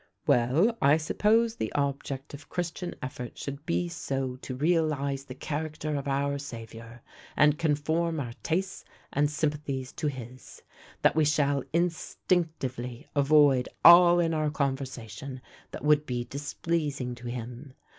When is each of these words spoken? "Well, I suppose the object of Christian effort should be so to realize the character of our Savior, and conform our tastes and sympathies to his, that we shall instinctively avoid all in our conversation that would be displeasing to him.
"Well, 0.25 0.75
I 0.81 0.97
suppose 0.97 1.57
the 1.57 1.71
object 1.73 2.33
of 2.33 2.49
Christian 2.49 2.95
effort 3.03 3.37
should 3.37 3.67
be 3.67 3.87
so 3.87 4.35
to 4.37 4.55
realize 4.55 5.25
the 5.25 5.35
character 5.35 5.93
of 5.95 6.07
our 6.07 6.39
Savior, 6.39 7.03
and 7.37 7.59
conform 7.59 8.19
our 8.19 8.33
tastes 8.41 8.83
and 9.13 9.29
sympathies 9.29 9.91
to 9.91 10.07
his, 10.07 10.63
that 11.03 11.15
we 11.15 11.23
shall 11.25 11.61
instinctively 11.71 13.09
avoid 13.15 13.69
all 13.85 14.19
in 14.19 14.33
our 14.33 14.49
conversation 14.49 15.39
that 15.69 15.83
would 15.85 16.07
be 16.07 16.23
displeasing 16.23 17.13
to 17.13 17.27
him. 17.27 17.73